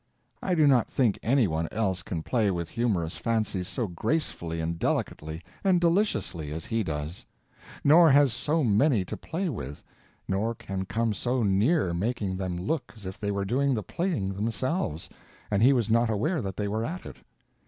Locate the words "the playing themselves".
13.75-15.07